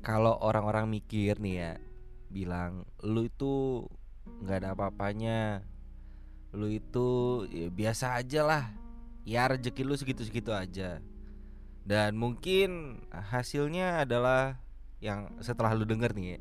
kalau 0.00 0.36
orang-orang 0.40 0.88
mikir 0.88 1.36
nih 1.40 1.54
ya 1.56 1.72
bilang 2.30 2.88
lu 3.04 3.28
itu 3.28 3.84
nggak 4.44 4.58
ada 4.64 4.68
apa-apanya. 4.72 5.64
Lu 6.50 6.66
itu 6.66 7.08
ya, 7.52 7.68
biasa 7.70 8.18
aja 8.18 8.40
lah. 8.42 8.64
Ya 9.22 9.46
rezeki 9.46 9.82
lu 9.86 9.94
segitu-segitu 9.94 10.50
aja. 10.50 10.98
Dan 11.86 12.16
mungkin 12.18 13.00
hasilnya 13.10 14.04
adalah 14.04 14.58
yang 15.00 15.32
setelah 15.40 15.72
lu 15.72 15.88
denger 15.88 16.12
nih 16.12 16.36
ya 16.36 16.40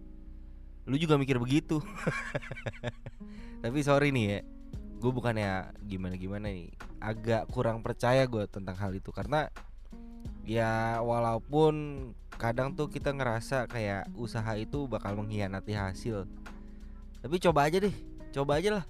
lu 0.89 0.97
juga 0.97 1.21
mikir 1.21 1.37
begitu. 1.37 1.77
Tapi 3.63 3.79
sorry 3.85 4.09
nih 4.09 4.25
ya 4.25 4.39
gue 4.99 5.11
bukannya 5.15 5.71
gimana-gimana 5.87 6.49
nih. 6.51 6.73
Agak 6.99 7.47
kurang 7.53 7.85
percaya 7.85 8.25
gue 8.25 8.43
tentang 8.49 8.75
hal 8.75 8.91
itu 8.91 9.13
karena 9.13 9.47
ya 10.43 10.99
walaupun 11.05 12.11
kadang 12.39 12.71
tuh 12.71 12.87
kita 12.87 13.11
ngerasa 13.11 13.67
kayak 13.67 14.07
usaha 14.15 14.55
itu 14.55 14.87
bakal 14.87 15.19
mengkhianati 15.19 15.75
hasil. 15.75 16.23
Tapi 17.19 17.35
coba 17.43 17.67
aja 17.67 17.83
deh 17.83 17.91
coba 18.31 18.63
aja 18.63 18.79
lah. 18.79 18.85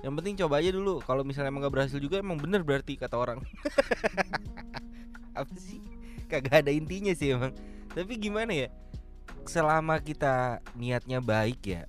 Yang 0.00 0.14
penting 0.16 0.34
coba 0.40 0.64
aja 0.64 0.70
dulu. 0.72 1.04
Kalau 1.04 1.20
misalnya 1.20 1.52
emang 1.52 1.68
gak 1.68 1.76
berhasil 1.76 2.00
juga 2.00 2.24
emang 2.24 2.40
bener 2.40 2.64
berarti 2.64 2.96
kata 2.96 3.20
orang. 3.20 3.44
Apa 5.38 5.52
sih? 5.60 5.84
Kagak 6.24 6.64
ada 6.64 6.72
intinya 6.72 7.12
sih 7.12 7.36
emang. 7.36 7.52
Tapi 7.92 8.16
gimana 8.16 8.56
ya? 8.56 8.72
Selama 9.44 10.00
kita 10.00 10.64
niatnya 10.72 11.20
baik 11.20 11.60
ya 11.68 11.84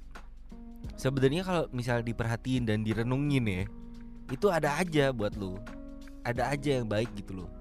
sebenarnya 0.97 1.45
kalau 1.45 1.63
misalnya 1.69 2.09
diperhatiin 2.09 2.65
dan 2.65 2.81
direnungin 2.81 3.45
ya 3.45 3.63
itu 4.31 4.47
ada 4.49 4.79
aja 4.79 5.11
buat 5.11 5.35
lu. 5.35 5.59
Ada 6.21 6.53
aja 6.53 6.81
yang 6.81 6.85
baik 6.85 7.09
gitu 7.17 7.41
loh 7.41 7.60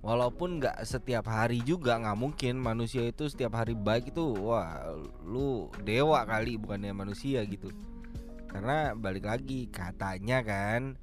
walaupun 0.00 0.60
nggak 0.60 0.80
setiap 0.88 1.28
hari 1.28 1.60
juga 1.60 2.00
nggak 2.00 2.18
mungkin 2.18 2.56
manusia 2.56 3.04
itu 3.04 3.28
setiap 3.28 3.60
hari 3.60 3.76
baik 3.76 4.16
itu 4.16 4.24
wah 4.32 4.80
lu 5.24 5.68
dewa 5.84 6.24
kali 6.24 6.56
bukannya 6.56 6.92
manusia 6.96 7.44
gitu. 7.44 7.68
Karena 8.50 8.96
balik 8.96 9.28
lagi 9.28 9.68
katanya 9.70 10.42
kan 10.42 10.96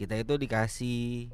kita 0.00 0.16
itu 0.16 0.40
dikasih 0.40 1.28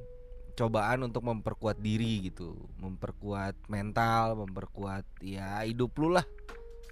cobaan 0.57 1.05
untuk 1.05 1.23
memperkuat 1.23 1.79
diri 1.79 2.33
gitu. 2.33 2.57
Memperkuat 2.81 3.69
mental 3.69 4.41
memperkuat 4.49 5.05
ya 5.21 5.63
hidup 5.63 5.95
lu 6.01 6.17
lah. 6.17 6.25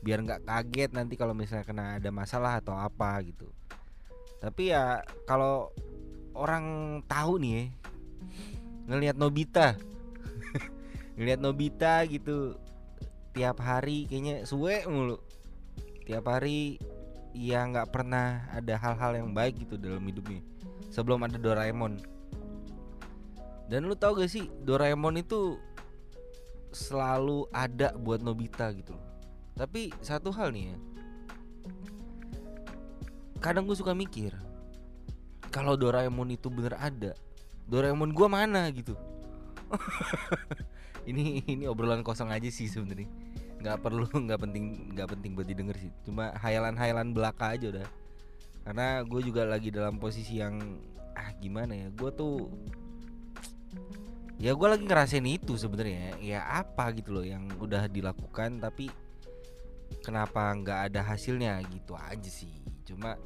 Biar 0.04 0.20
nggak 0.20 0.44
kaget 0.44 0.90
nanti 0.92 1.16
kalau 1.16 1.32
misalnya 1.32 1.64
kena 1.64 1.84
ada 1.96 2.12
masalah 2.12 2.60
atau 2.60 2.76
apa 2.76 3.24
gitu. 3.24 3.48
Tapi 4.38 4.68
ya 4.68 5.00
kalau 5.24 5.72
orang 6.36 7.00
tahu 7.08 7.40
nih 7.40 7.52
ya, 7.56 7.64
ngelihat 8.92 9.16
Nobita 9.16 9.80
ngelihat 11.14 11.40
Nobita 11.42 12.02
gitu 12.06 12.58
tiap 13.34 13.58
hari 13.62 14.06
kayaknya 14.06 14.46
suwe 14.46 14.86
mulu. 14.86 15.18
Tiap 16.04 16.28
hari 16.28 16.78
ya 17.34 17.66
nggak 17.66 17.90
pernah 17.90 18.46
ada 18.52 18.78
hal-hal 18.78 19.18
yang 19.18 19.30
baik 19.34 19.66
gitu 19.66 19.74
dalam 19.80 20.04
hidupnya 20.04 20.42
sebelum 20.92 21.24
ada 21.26 21.40
Doraemon. 21.40 21.98
Dan 23.64 23.88
lu 23.88 23.96
tau 23.96 24.12
gak 24.12 24.28
sih 24.28 24.44
Doraemon 24.60 25.24
itu 25.24 25.56
selalu 26.74 27.46
ada 27.54 27.94
buat 27.94 28.18
Nobita 28.18 28.68
gitu 28.74 28.92
tapi 29.54 29.94
satu 30.02 30.34
hal 30.34 30.50
nih 30.50 30.74
ya 30.74 30.78
kadang 33.38 33.70
gue 33.70 33.78
suka 33.78 33.94
mikir 33.94 34.34
kalau 35.54 35.78
Doraemon 35.78 36.34
itu 36.34 36.50
bener 36.50 36.74
ada 36.74 37.14
Doraemon 37.70 38.10
gue 38.10 38.26
mana 38.26 38.66
gitu 38.74 38.98
ini 41.10 41.44
ini 41.44 41.64
obrolan 41.68 42.00
kosong 42.00 42.32
aja 42.32 42.48
sih 42.48 42.68
sebenarnya. 42.68 43.08
Nggak 43.60 43.78
perlu 43.80 44.06
nggak 44.28 44.40
penting 44.40 44.64
nggak 44.96 45.08
penting 45.16 45.30
buat 45.36 45.48
didengar 45.48 45.76
sih. 45.78 45.92
Cuma 46.04 46.32
hayalan-hayalan 46.40 47.12
belaka 47.12 47.56
aja 47.56 47.66
udah. 47.70 47.88
Karena 48.64 49.04
gue 49.04 49.20
juga 49.20 49.44
lagi 49.44 49.68
dalam 49.68 50.00
posisi 50.00 50.40
yang 50.40 50.56
ah 51.14 51.30
gimana 51.38 51.78
ya 51.78 51.88
gue 51.94 52.10
tuh 52.10 52.50
ya 54.42 54.50
gue 54.50 54.68
lagi 54.68 54.84
ngerasain 54.88 55.26
itu 55.28 55.54
sebenarnya. 55.60 56.16
Ya 56.20 56.40
apa 56.44 56.90
gitu 56.96 57.12
loh 57.20 57.24
yang 57.24 57.48
udah 57.60 57.86
dilakukan 57.88 58.60
tapi 58.64 58.88
kenapa 60.00 60.52
nggak 60.56 60.80
ada 60.92 61.00
hasilnya 61.04 61.60
gitu 61.68 61.92
aja 61.92 62.30
sih. 62.30 62.52
Cuma 62.88 63.20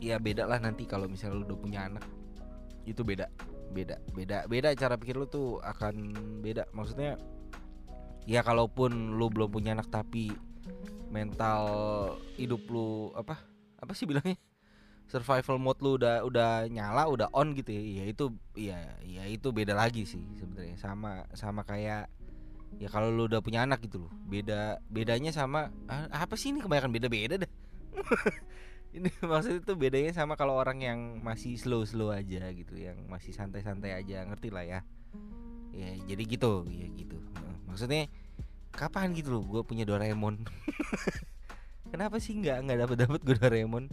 ya 0.00 0.16
beda 0.16 0.48
lah 0.48 0.56
nanti 0.62 0.88
kalau 0.88 1.10
misalnya 1.10 1.42
lu 1.42 1.44
udah 1.50 1.58
punya 1.58 1.80
anak. 1.90 2.06
Itu 2.86 3.04
beda 3.04 3.28
beda 3.70 4.02
beda 4.12 4.44
beda 4.50 4.74
cara 4.74 4.98
pikir 4.98 5.16
lu 5.16 5.26
tuh 5.26 5.58
akan 5.62 6.14
beda. 6.42 6.66
Maksudnya 6.74 7.16
ya 8.28 8.44
kalaupun 8.44 9.16
lu 9.16 9.26
belum 9.30 9.50
punya 9.50 9.72
anak 9.72 9.88
tapi 9.88 10.34
mental 11.10 11.64
hidup 12.38 12.62
lu 12.70 13.10
apa 13.14 13.38
apa 13.80 13.92
sih 13.96 14.06
bilangnya? 14.06 14.38
Survival 15.10 15.58
mode 15.58 15.82
lu 15.82 15.98
udah 15.98 16.22
udah 16.22 16.70
nyala 16.70 17.10
udah 17.10 17.34
on 17.34 17.50
gitu 17.58 17.74
ya, 17.74 17.82
ya 17.82 18.04
itu 18.06 18.24
ya 18.54 18.78
ya 19.02 19.26
itu 19.26 19.50
beda 19.50 19.74
lagi 19.74 20.06
sih 20.06 20.22
sebenarnya. 20.38 20.78
Sama 20.78 21.26
sama 21.34 21.66
kayak 21.66 22.06
ya 22.78 22.86
kalau 22.86 23.10
lu 23.10 23.26
udah 23.26 23.42
punya 23.42 23.66
anak 23.66 23.82
gitu 23.82 24.06
loh 24.06 24.12
beda 24.30 24.78
bedanya 24.86 25.34
sama 25.34 25.74
ah, 25.90 26.06
apa 26.14 26.38
sih 26.38 26.54
ini 26.54 26.62
kebanyakan 26.62 26.92
beda 26.94 27.08
beda 27.10 27.34
dah 27.42 27.50
ini 28.90 29.08
maksudnya 29.30 29.62
itu 29.62 29.74
bedanya 29.78 30.12
sama 30.14 30.34
kalau 30.34 30.58
orang 30.58 30.82
yang 30.82 30.98
masih 31.22 31.54
slow 31.54 31.86
slow 31.86 32.10
aja 32.10 32.50
gitu 32.50 32.74
yang 32.74 32.98
masih 33.06 33.30
santai 33.30 33.62
santai 33.62 33.94
aja 33.94 34.26
ngerti 34.26 34.50
lah 34.50 34.64
ya. 34.66 34.80
Ya 35.70 35.90
jadi 36.10 36.22
gitu 36.26 36.66
ya 36.66 36.86
gitu. 36.98 37.18
Maksudnya 37.70 38.10
kapan 38.74 39.14
gitu 39.14 39.38
loh 39.38 39.42
gue 39.46 39.62
punya 39.62 39.86
Doraemon? 39.86 40.42
Kenapa 41.92 42.18
sih 42.18 42.38
nggak 42.38 42.58
nggak 42.66 42.78
dapat 42.86 42.96
dapat 43.06 43.20
gue 43.22 43.36
Doraemon? 43.38 43.84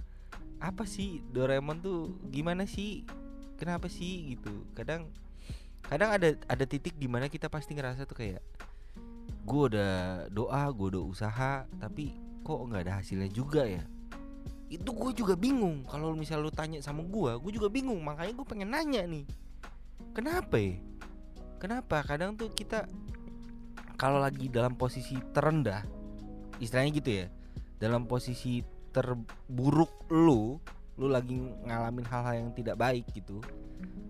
Apa 0.57 0.89
sih 0.89 1.21
Doraemon 1.29 1.81
tuh 1.85 2.17
gimana 2.33 2.65
sih? 2.65 3.05
Kenapa 3.61 3.89
sih 3.89 4.33
gitu? 4.33 4.65
Kadang 4.73 5.09
kadang 5.85 6.09
ada 6.11 6.33
ada 6.49 6.65
titik 6.65 6.97
di 6.97 7.05
mana 7.05 7.29
kita 7.29 7.47
pasti 7.47 7.77
ngerasa 7.77 8.09
tuh 8.09 8.17
kayak 8.17 8.41
gue 9.47 9.63
udah 9.71 10.27
doa 10.27 10.67
gue 10.75 10.87
udah 10.91 11.03
usaha 11.07 11.53
tapi 11.79 12.11
kok 12.43 12.59
nggak 12.67 12.83
ada 12.83 12.93
hasilnya 12.99 13.31
juga 13.31 13.63
ya 13.63 13.87
itu 14.67 14.89
gue 14.91 15.11
juga 15.15 15.33
bingung. 15.39 15.87
Kalau 15.87 16.11
misal 16.13 16.43
lu 16.43 16.51
tanya 16.51 16.83
sama 16.83 17.03
gue 17.03 17.31
gue 17.39 17.51
juga 17.55 17.67
bingung. 17.71 17.99
Makanya 18.03 18.33
gue 18.35 18.45
pengen 18.47 18.69
nanya 18.71 19.03
nih. 19.07 19.25
Kenapa 20.11 20.55
ya? 20.59 20.75
Kenapa? 21.57 22.03
Kadang 22.05 22.35
tuh 22.35 22.51
kita 22.53 22.85
kalau 23.97 24.21
lagi 24.21 24.47
dalam 24.47 24.77
posisi 24.77 25.17
terendah 25.33 25.81
istilahnya 26.61 26.91
gitu 27.01 27.09
ya 27.09 27.25
dalam 27.81 28.05
posisi 28.05 28.61
terburuk 28.93 30.09
lu 30.13 30.61
lu 30.97 31.07
lagi 31.09 31.37
ngalamin 31.37 32.05
hal-hal 32.05 32.45
yang 32.45 32.49
tidak 32.53 32.77
baik 32.77 33.05
gitu 33.13 33.41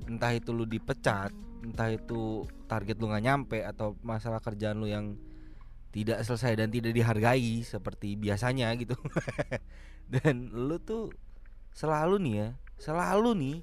entah 0.07 0.31
itu 0.31 0.55
lu 0.55 0.63
dipecat 0.63 1.31
entah 1.63 1.91
itu 1.91 2.47
target 2.67 2.95
lu 2.99 3.11
nggak 3.11 3.25
nyampe 3.25 3.59
atau 3.63 3.95
masalah 4.03 4.39
kerjaan 4.39 4.79
lu 4.79 4.87
yang 4.87 5.15
tidak 5.97 6.21
selesai 6.21 6.53
dan 6.61 6.69
tidak 6.69 6.93
dihargai 6.93 7.65
seperti 7.65 8.13
biasanya 8.13 8.69
gitu. 8.77 8.93
Dan 10.13 10.53
lu 10.53 10.77
tuh 10.77 11.09
selalu 11.73 12.21
nih 12.21 12.33
ya 12.37 12.49
selalu 12.77 13.29
nih 13.33 13.57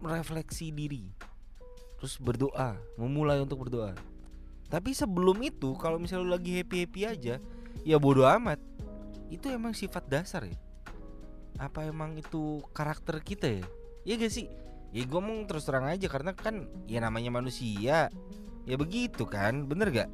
merefleksi 0.00 0.72
diri 0.72 1.12
terus 2.00 2.16
berdoa 2.16 2.80
memulai 2.96 3.38
untuk 3.44 3.68
berdoa. 3.68 3.92
Tapi 4.72 4.96
sebelum 4.96 5.36
itu 5.44 5.76
kalau 5.76 6.00
misalnya 6.00 6.24
lu 6.24 6.32
lagi 6.32 6.56
happy 6.56 6.88
happy 6.88 7.00
aja 7.04 7.34
ya 7.84 7.96
bodoh 8.00 8.24
amat. 8.24 8.58
Itu 9.28 9.52
emang 9.52 9.76
sifat 9.76 10.08
dasar 10.08 10.48
ya. 10.48 10.56
Apa 11.60 11.84
emang 11.84 12.16
itu 12.16 12.64
karakter 12.72 13.20
kita 13.20 13.60
ya? 13.60 13.64
Ya 14.08 14.16
gak 14.16 14.32
sih? 14.32 14.48
Ya 14.92 15.04
gue 15.04 15.20
ngomong 15.20 15.48
terus 15.48 15.68
terang 15.68 15.88
aja 15.88 16.04
karena 16.08 16.32
kan 16.36 16.68
ya 16.84 17.00
namanya 17.00 17.32
manusia 17.32 18.12
ya 18.68 18.78
begitu 18.78 19.26
kan 19.26 19.66
bener 19.66 19.90
gak 19.90 20.10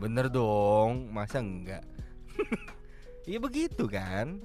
bener 0.00 0.26
dong 0.32 1.12
masa 1.12 1.38
enggak 1.38 1.84
ya 3.30 3.38
begitu 3.38 3.86
kan? 3.86 4.40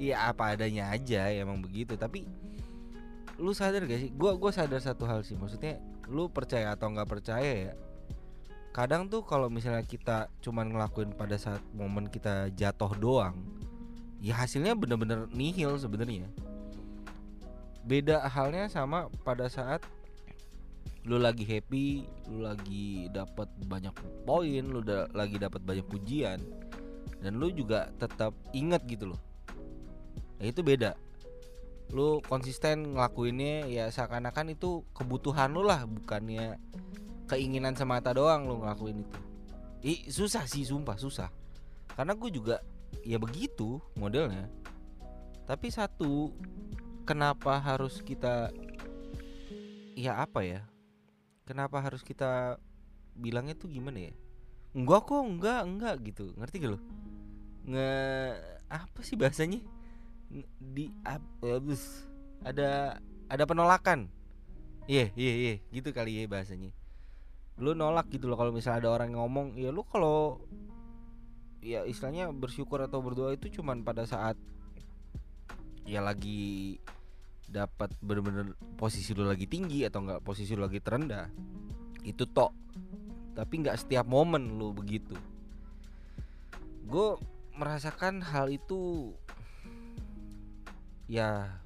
Ya 0.00 0.32
apa 0.32 0.56
adanya 0.56 0.92
aja 0.92 1.28
emang 1.32 1.60
begitu. 1.60 1.96
Tapi 1.96 2.24
lu 3.40 3.52
sadar 3.56 3.84
gak 3.88 4.00
sih? 4.00 4.10
Gua 4.12 4.36
gua 4.36 4.52
sadar 4.52 4.80
satu 4.80 5.08
hal 5.08 5.24
sih 5.24 5.36
maksudnya 5.36 5.80
lu 6.10 6.26
percaya 6.26 6.74
atau 6.74 6.90
nggak 6.90 7.06
percaya 7.06 7.70
ya 7.70 7.74
kadang 8.70 9.06
tuh 9.06 9.22
kalau 9.26 9.46
misalnya 9.50 9.82
kita 9.82 10.26
cuman 10.42 10.74
ngelakuin 10.74 11.14
pada 11.14 11.34
saat 11.34 11.62
momen 11.74 12.06
kita 12.06 12.50
jatuh 12.54 12.94
doang 12.98 13.34
ya 14.22 14.34
hasilnya 14.38 14.74
bener-bener 14.78 15.26
nihil 15.32 15.74
sebenarnya. 15.80 16.28
Beda 17.82 18.26
halnya 18.28 18.68
sama 18.68 19.08
pada 19.24 19.48
saat 19.48 19.80
lu 21.08 21.16
lagi 21.16 21.48
happy, 21.48 22.04
lu 22.28 22.44
lagi 22.44 23.08
dapat 23.08 23.48
banyak 23.64 23.94
poin, 24.28 24.64
lu 24.64 24.84
da 24.84 25.08
lagi 25.16 25.40
dapat 25.40 25.64
banyak 25.64 25.86
pujian 25.88 26.40
dan 27.20 27.32
lu 27.36 27.48
juga 27.52 27.88
tetap 27.96 28.36
ingat 28.52 28.84
gitu 28.88 29.16
loh. 29.16 29.20
Ya 30.40 30.52
itu 30.52 30.60
beda. 30.60 30.96
Lu 31.90 32.22
konsisten 32.24 32.94
ngelakuinnya 32.94 33.66
ya 33.66 33.84
seakan-akan 33.90 34.54
itu 34.54 34.84
kebutuhan 34.94 35.52
lu 35.52 35.64
lah, 35.64 35.88
bukannya 35.88 36.60
keinginan 37.30 37.78
semata 37.78 38.10
doang 38.10 38.50
lu 38.50 38.58
ngelakuin 38.58 39.06
itu 39.06 39.18
Ih, 39.80 40.10
susah 40.10 40.44
sih 40.50 40.66
sumpah 40.66 40.98
susah 40.98 41.30
karena 41.94 42.18
gue 42.18 42.30
juga 42.34 42.58
ya 43.06 43.22
begitu 43.22 43.78
modelnya 43.94 44.50
tapi 45.46 45.70
satu 45.70 46.34
kenapa 47.06 47.62
harus 47.62 48.02
kita 48.02 48.50
ya 49.94 50.20
apa 50.20 50.42
ya 50.42 50.60
kenapa 51.50 51.82
harus 51.82 52.06
kita 52.06 52.62
bilangnya 53.18 53.58
tuh 53.58 53.66
gimana 53.66 54.06
ya? 54.06 54.12
Enggak 54.70 55.10
kok 55.10 55.18
enggak 55.18 55.60
enggak 55.66 55.94
gitu. 56.06 56.30
Ngerti 56.38 56.62
gak 56.62 56.78
lo 56.78 56.80
nge 57.66 57.90
apa 58.70 59.00
sih 59.04 59.18
bahasanya? 59.18 59.60
Nge- 60.30 60.50
di 60.62 60.86
abus. 61.42 62.06
Ada 62.46 63.02
ada 63.26 63.44
penolakan. 63.44 64.06
Iya 64.86 65.10
iya 65.18 65.32
iya. 65.34 65.54
Gitu 65.74 65.90
kali 65.90 66.22
ya 66.22 66.30
bahasanya. 66.30 66.70
Lu 67.60 67.74
nolak 67.74 68.08
gitu 68.08 68.30
loh 68.30 68.38
kalau 68.38 68.54
misalnya 68.54 68.86
ada 68.86 68.90
orang 68.94 69.12
ngomong. 69.18 69.58
Ya 69.58 69.74
lu 69.74 69.82
kalau 69.84 70.40
ya 71.60 71.84
istilahnya 71.84 72.32
bersyukur 72.32 72.80
atau 72.80 73.04
berdoa 73.04 73.36
itu 73.36 73.60
cuman 73.60 73.84
pada 73.84 74.08
saat 74.08 74.38
ya 75.84 76.00
lagi 76.00 76.80
dapat 77.50 77.90
bener-bener 77.98 78.54
posisi 78.78 79.10
lu 79.10 79.26
lagi 79.26 79.50
tinggi 79.50 79.82
atau 79.82 80.06
enggak 80.06 80.22
posisi 80.22 80.54
lu 80.54 80.62
lagi 80.62 80.78
terendah 80.78 81.26
itu 82.06 82.24
tok. 82.30 82.54
Tapi 83.34 83.54
nggak 83.66 83.86
setiap 83.86 84.06
momen 84.06 84.56
lu 84.56 84.70
begitu. 84.70 85.18
Gue 86.86 87.18
merasakan 87.58 88.22
hal 88.22 88.50
itu 88.50 89.12
ya 91.10 91.58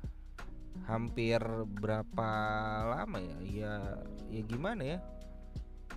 hampir 0.89 1.39
berapa 1.81 2.29
lama 2.89 3.19
ya? 3.21 3.39
Ya 3.45 3.73
ya 4.33 4.43
gimana 4.45 4.83
ya? 4.83 4.99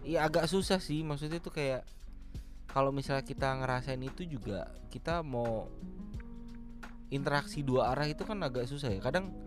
Ya 0.03 0.19
agak 0.27 0.51
susah 0.51 0.83
sih. 0.83 1.01
Maksudnya 1.01 1.39
tuh 1.39 1.55
kayak 1.55 1.87
kalau 2.67 2.91
misalnya 2.91 3.23
kita 3.23 3.55
ngerasain 3.57 4.03
itu 4.03 4.27
juga 4.27 4.67
kita 4.91 5.23
mau 5.23 5.71
interaksi 7.07 7.63
dua 7.63 7.95
arah 7.95 8.07
itu 8.11 8.27
kan 8.27 8.43
agak 8.43 8.67
susah 8.67 8.91
ya. 8.91 8.99
Kadang 8.99 9.46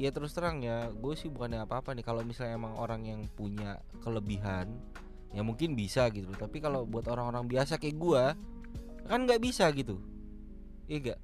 ya 0.00 0.08
terus 0.08 0.32
terang 0.32 0.64
ya 0.64 0.88
gue 0.88 1.14
sih 1.16 1.28
bukannya 1.28 1.64
apa-apa 1.64 1.92
nih. 1.92 2.04
Kalau 2.04 2.24
misalnya 2.24 2.56
emang 2.56 2.74
orang 2.76 3.04
yang 3.04 3.20
punya 3.32 3.80
kelebihan 4.00 4.72
ya 5.32 5.40
mungkin 5.40 5.72
bisa 5.76 6.08
gitu. 6.12 6.32
Tapi 6.36 6.60
kalau 6.60 6.84
buat 6.84 7.08
orang-orang 7.08 7.48
biasa 7.48 7.80
kayak 7.80 7.96
gue 7.96 8.24
kan 9.08 9.20
nggak 9.24 9.42
bisa 9.42 9.68
gitu. 9.74 10.00
Iya 10.88 11.12
gak 11.12 11.20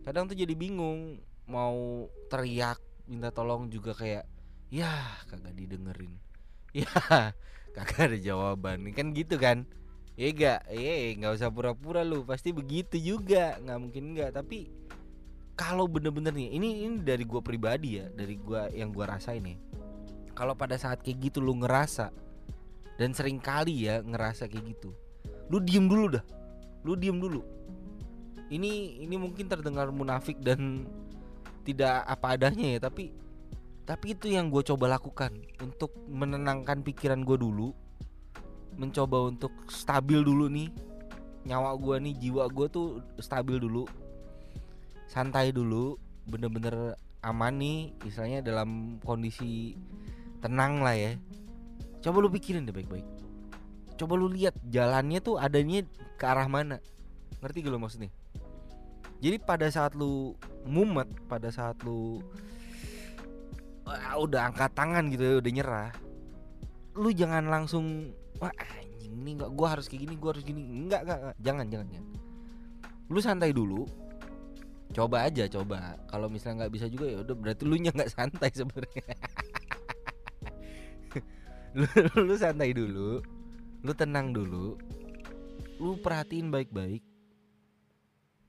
kadang 0.00 0.24
tuh 0.32 0.36
jadi 0.36 0.56
bingung 0.56 1.20
mau 1.44 2.08
teriak 2.32 2.80
minta 3.04 3.28
tolong 3.28 3.68
juga 3.68 3.92
kayak 3.92 4.24
ya 4.72 4.90
kagak 5.28 5.54
didengerin. 5.56 6.14
Ya 6.70 6.86
kagak 7.74 8.14
ada 8.14 8.18
jawaban. 8.18 8.86
Kan 8.94 9.10
gitu 9.10 9.34
kan? 9.42 9.66
Iya 10.14 10.30
gak, 10.30 10.60
iya 10.70 11.18
nggak 11.18 11.34
usah 11.34 11.50
pura-pura 11.50 12.06
lu. 12.06 12.22
Pasti 12.22 12.54
begitu 12.54 12.94
juga. 12.94 13.58
Nggak 13.58 13.78
mungkin 13.82 14.04
nggak. 14.14 14.30
Tapi 14.38 14.70
kalau 15.60 15.84
bener-bener 15.84 16.32
nih 16.32 16.56
ini 16.56 16.88
ini 16.88 17.04
dari 17.04 17.28
gua 17.28 17.44
pribadi 17.44 18.00
ya 18.00 18.08
dari 18.08 18.40
gua 18.40 18.72
yang 18.72 18.96
gua 18.96 19.12
rasain 19.12 19.44
nih. 19.44 19.60
Kalau 20.32 20.56
pada 20.56 20.80
saat 20.80 21.04
kayak 21.04 21.28
gitu 21.28 21.44
lu 21.44 21.52
ngerasa 21.60 22.08
dan 22.96 23.12
sering 23.12 23.36
kali 23.36 23.84
ya 23.84 24.00
ngerasa 24.00 24.48
kayak 24.48 24.72
gitu 24.72 24.96
lu 25.52 25.60
diem 25.60 25.84
dulu 25.84 26.16
dah. 26.16 26.24
Lu 26.80 26.96
diem 26.96 27.20
dulu. 27.20 27.44
Ini 28.48 29.04
ini 29.04 29.14
mungkin 29.20 29.52
terdengar 29.52 29.92
munafik 29.92 30.40
dan 30.40 30.88
tidak 31.68 32.08
apa 32.08 32.40
adanya 32.40 32.80
ya 32.80 32.88
tapi 32.88 33.12
tapi 33.84 34.16
itu 34.16 34.32
yang 34.32 34.48
gue 34.48 34.64
coba 34.64 34.96
lakukan 34.96 35.34
untuk 35.60 35.92
menenangkan 36.08 36.80
pikiran 36.80 37.20
gue 37.20 37.36
dulu 37.36 37.76
mencoba 38.80 39.28
untuk 39.28 39.52
stabil 39.68 40.24
dulu 40.24 40.48
nih. 40.48 40.72
Nyawa 41.44 41.76
gue 41.76 41.96
nih 42.00 42.14
jiwa 42.16 42.48
gue 42.48 42.66
tuh 42.72 43.04
stabil 43.20 43.60
dulu 43.60 43.84
santai 45.10 45.50
dulu 45.50 45.98
bener-bener 46.30 46.94
aman 47.26 47.58
nih 47.58 47.90
misalnya 48.06 48.46
dalam 48.46 49.02
kondisi 49.02 49.74
tenang 50.38 50.86
lah 50.86 50.94
ya. 50.94 51.18
Coba 51.98 52.22
lu 52.22 52.30
pikirin 52.30 52.62
deh 52.62 52.70
baik-baik. 52.70 53.04
Coba 53.98 54.14
lu 54.14 54.30
lihat 54.30 54.54
jalannya 54.70 55.18
tuh 55.18 55.36
adanya 55.36 55.82
ke 56.14 56.24
arah 56.24 56.46
mana. 56.46 56.78
Ngerti 57.42 57.66
gak 57.66 57.72
lu 57.74 57.82
maksudnya? 57.82 58.10
Jadi 59.20 59.36
pada 59.42 59.66
saat 59.68 59.98
lu 59.98 60.38
mumet 60.64 61.10
pada 61.26 61.50
saat 61.52 61.76
lu 61.82 62.22
wah, 63.84 64.16
udah 64.16 64.48
angkat 64.48 64.72
tangan 64.72 65.12
gitu 65.12 65.24
ya 65.26 65.34
udah 65.42 65.52
nyerah 65.52 65.90
lu 66.96 67.12
jangan 67.12 67.44
langsung 67.48 68.16
wah 68.40 68.48
anjing 68.56 69.12
nih 69.20 69.34
gua 69.52 69.76
harus 69.76 69.92
kayak 69.92 70.08
gini 70.08 70.14
gua 70.16 70.30
harus 70.32 70.44
gini. 70.46 70.62
Enggak 70.64 71.04
enggak, 71.04 71.18
enggak. 71.20 71.36
jangan 71.42 71.66
jangan 71.68 71.86
jangan. 71.92 72.10
Lu 73.10 73.20
santai 73.20 73.52
dulu 73.52 73.84
coba 75.00 75.24
aja 75.24 75.48
coba. 75.48 75.96
Kalau 76.12 76.28
misalnya 76.28 76.68
nggak 76.68 76.74
bisa 76.76 76.86
juga 76.92 77.08
ya 77.08 77.24
udah 77.24 77.32
berarti 77.32 77.62
lu 77.64 77.80
nya 77.80 77.88
nggak 77.96 78.12
santai 78.12 78.52
sebenarnya. 78.52 79.06
Lu, 81.70 81.86
lu 82.26 82.34
santai 82.34 82.74
dulu 82.74 83.22
lu 83.86 83.92
tenang 83.94 84.34
dulu 84.34 84.74
lu 85.80 85.96
perhatiin 86.02 86.52
baik-baik. 86.52 87.00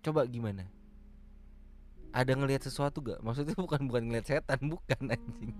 Coba 0.03 0.27
gimana? 0.27 0.67
Ada 2.11 2.35
ngelihat 2.35 2.67
sesuatu 2.67 2.99
gak 2.99 3.23
maksudnya 3.23 3.55
bukan 3.55 3.87
bukan 3.87 4.03
ngelihat 4.09 4.25
setan 4.27 4.59
bukan 4.67 5.15
anjing. 5.15 5.53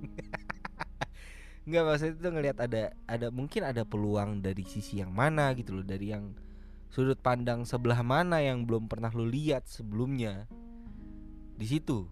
Nggak 1.69 1.83
maksudnya 1.85 2.13
itu 2.17 2.29
ngelihat 2.33 2.57
ada 2.59 2.83
ada 3.07 3.27
mungkin 3.31 3.61
ada 3.63 3.85
peluang 3.85 4.41
dari 4.43 4.65
sisi 4.65 4.99
yang 4.99 5.13
mana 5.13 5.53
gitu 5.55 5.77
loh 5.77 5.85
dari 5.85 6.11
yang 6.11 6.35
sudut 6.91 7.21
pandang 7.23 7.63
sebelah 7.63 8.03
mana 8.03 8.43
yang 8.43 8.67
belum 8.67 8.91
pernah 8.91 9.13
lu 9.15 9.23
lihat 9.23 9.63
sebelumnya 9.63 10.51
di 11.61 11.69
situ. 11.69 12.09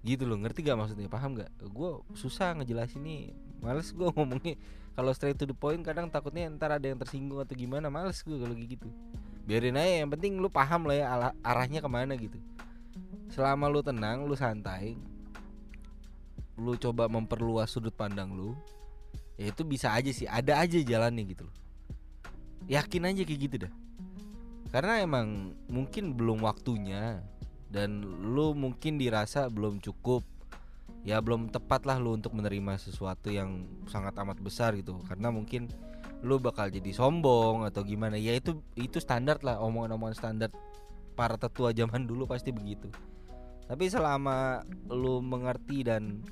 Gitu 0.00 0.24
loh 0.24 0.40
ngerti 0.40 0.64
gak 0.64 0.80
maksudnya? 0.80 1.12
Paham 1.12 1.36
gak 1.36 1.52
gue 1.60 1.90
susah 2.16 2.56
ngejelasin 2.56 3.04
nih. 3.04 3.36
Males 3.60 3.92
gue 3.92 4.08
ngomongnya. 4.16 4.56
Kalau 4.96 5.12
straight 5.12 5.36
to 5.36 5.44
the 5.44 5.54
point 5.54 5.84
kadang 5.84 6.08
takutnya 6.08 6.48
ntar 6.56 6.72
ada 6.74 6.82
yang 6.88 6.96
tersinggung 6.96 7.38
atau 7.38 7.52
gimana 7.52 7.92
males 7.92 8.24
gue 8.24 8.34
kalau 8.34 8.56
gitu. 8.56 8.88
Biarin 9.44 9.76
aja 9.76 10.02
yang 10.02 10.10
penting 10.10 10.40
lu 10.40 10.48
paham 10.48 10.88
lah 10.88 10.96
ya 10.96 11.06
arahnya 11.44 11.84
ke 11.84 11.90
mana 11.92 12.16
gitu. 12.16 12.40
Selama 13.28 13.68
lu 13.68 13.84
tenang 13.84 14.24
lu 14.24 14.32
santai 14.32 14.96
lu 16.58 16.74
coba 16.74 17.06
memperluas 17.06 17.70
sudut 17.70 17.94
pandang 17.94 18.34
lu 18.34 18.58
ya 19.38 19.54
itu 19.54 19.62
bisa 19.62 19.94
aja 19.94 20.10
sih 20.10 20.26
ada 20.26 20.58
aja 20.58 20.82
jalannya 20.82 21.22
gitu 21.30 21.46
loh. 21.46 21.56
Yakin 22.66 23.06
aja 23.06 23.22
kayak 23.22 23.40
gitu 23.46 23.56
dah. 23.68 23.72
Karena 24.74 25.00
emang 25.00 25.54
mungkin 25.70 26.18
belum 26.18 26.42
waktunya 26.42 27.22
dan 27.68 28.00
lu 28.02 28.56
mungkin 28.56 28.96
dirasa 28.96 29.46
belum 29.52 29.80
cukup. 29.84 30.24
Ya 31.06 31.22
belum 31.22 31.48
tepat 31.48 31.86
lah 31.86 31.96
lu 31.96 32.16
untuk 32.16 32.34
menerima 32.34 32.76
sesuatu 32.76 33.30
yang 33.32 33.64
sangat 33.86 34.16
amat 34.18 34.40
besar 34.42 34.74
gitu. 34.76 34.98
Karena 35.06 35.30
mungkin 35.32 35.70
lu 36.24 36.42
bakal 36.42 36.68
jadi 36.72 36.90
sombong 36.90 37.64
atau 37.68 37.86
gimana. 37.86 38.18
Ya 38.18 38.34
itu 38.34 38.60
itu 38.74 38.98
standar 38.98 39.40
lah. 39.44 39.62
Omongan-omongan 39.62 40.16
standar 40.16 40.50
para 41.14 41.38
tetua 41.38 41.70
zaman 41.72 42.04
dulu 42.08 42.26
pasti 42.26 42.50
begitu. 42.50 42.90
Tapi 43.68 43.84
selama 43.88 44.64
lu 44.88 45.20
mengerti 45.20 45.84
dan 45.84 46.24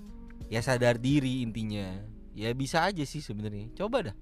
ya 0.49 0.65
sadar 0.65 0.97
diri 0.97 1.45
intinya 1.45 2.01
ya 2.33 2.53
bisa 2.57 2.85
aja 2.85 3.05
sih 3.05 3.21
sebenarnya. 3.21 3.71
Coba 3.77 4.13
dah. 4.13 4.17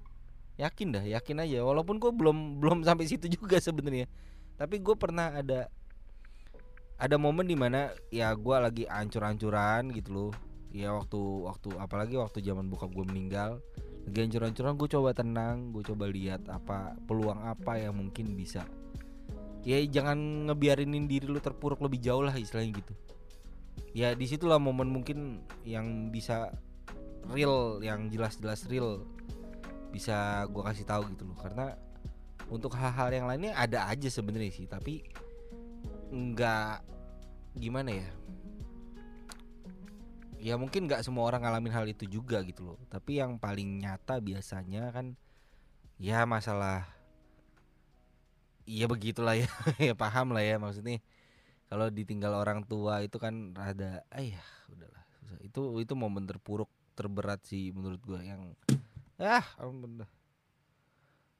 Yakin 0.61 0.99
dah. 0.99 1.04
Yakin 1.06 1.47
aja. 1.47 1.62
Walaupun 1.62 1.99
gue 1.99 2.11
belum 2.14 2.62
belum 2.62 2.78
sampai 2.83 3.06
situ 3.06 3.26
juga 3.30 3.59
sebenarnya. 3.59 4.06
Tapi 4.54 4.78
gue 4.78 4.94
pernah 4.94 5.35
ada 5.35 5.66
ada 6.94 7.18
momen 7.18 7.50
di 7.50 7.58
mana 7.58 7.90
ya 8.14 8.30
gue 8.34 8.56
lagi 8.56 8.84
ancur-ancuran 8.86 9.90
gitu 9.90 10.10
loh. 10.14 10.32
Ya 10.74 10.90
waktu 10.90 11.18
waktu 11.46 11.70
apalagi 11.78 12.18
waktu 12.18 12.42
zaman 12.42 12.70
bokap 12.70 12.90
gue 12.94 13.06
meninggal. 13.06 13.58
Lagi 14.06 14.18
ancur-ancuran 14.26 14.74
gue 14.78 14.88
coba 14.90 15.10
tenang 15.14 15.74
gue 15.74 15.82
coba 15.82 16.10
lihat 16.10 16.46
apa 16.50 16.94
peluang 17.06 17.42
apa 17.42 17.78
yang 17.78 17.98
mungkin 17.98 18.34
bisa. 18.38 18.66
Ya 19.64 19.80
jangan 19.86 20.50
ngebiarinin 20.50 21.08
diri 21.08 21.24
lu 21.26 21.40
terpuruk 21.40 21.80
lebih 21.82 22.02
jauh 22.02 22.22
lah 22.22 22.34
istilahnya 22.34 22.78
gitu. 22.78 22.94
Ya 23.94 24.14
di 24.14 24.26
situlah 24.26 24.58
momen 24.58 24.90
mungkin 24.90 25.42
yang 25.66 26.10
bisa 26.10 26.54
real 27.30 27.80
yang 27.80 28.10
jelas-jelas 28.10 28.66
real 28.70 29.06
bisa 29.94 30.46
gue 30.50 30.62
kasih 30.62 30.86
tahu 30.86 31.10
gitu 31.14 31.26
loh. 31.26 31.38
Karena 31.38 31.74
untuk 32.50 32.76
hal-hal 32.76 33.08
yang 33.10 33.26
lainnya 33.26 33.56
ada 33.56 33.88
aja 33.88 34.10
sebenarnya 34.10 34.52
sih 34.52 34.66
tapi 34.68 35.00
nggak 36.11 36.84
gimana 37.54 37.90
ya? 37.94 38.08
Ya 40.44 40.54
mungkin 40.61 40.84
nggak 40.84 41.00
semua 41.00 41.25
orang 41.25 41.46
ngalamin 41.46 41.73
hal 41.73 41.87
itu 41.88 42.04
juga 42.04 42.44
gitu 42.44 42.75
loh. 42.75 42.78
Tapi 42.92 43.23
yang 43.23 43.40
paling 43.40 43.80
nyata 43.80 44.20
biasanya 44.20 44.92
kan 44.92 45.16
ya 45.96 46.26
masalah 46.28 46.84
ya 48.68 48.84
begitulah 48.90 49.38
ya 49.38 49.49
ya 49.92 49.94
paham 49.96 50.37
lah 50.37 50.44
ya. 50.44 50.61
Maksudnya 50.61 51.00
kalau 51.70 51.88
ditinggal 51.88 52.37
orang 52.37 52.66
tua 52.68 53.00
itu 53.00 53.16
kan 53.16 53.56
rada 53.56 54.04
ayah 54.12 54.44
udahlah 54.68 55.04
susah. 55.16 55.38
itu 55.40 55.62
itu 55.80 55.92
momen 55.96 56.28
terpuruk 56.28 56.68
terberat 56.92 57.40
sih 57.49 57.73
menurut 57.73 57.99
gua 58.04 58.20
yang 58.20 58.52
ah 59.16 59.46
dah. 59.96 60.11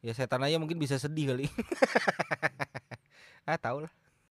Ya 0.05 0.13
setan 0.13 0.45
aja 0.45 0.57
mungkin 0.61 0.81
bisa 0.81 0.97
sedih 0.97 1.35
kali. 1.35 1.47
Ah 3.45 3.61
tau 3.61 3.85
lah 3.85 3.93